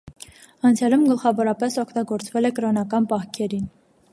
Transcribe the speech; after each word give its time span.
Անցյալում 0.69 1.03
գլխավորապես 1.09 1.77
օգտագործվել 1.83 2.51
է 2.51 2.53
կրոնական 2.61 3.07
պահքերին։ 3.13 3.69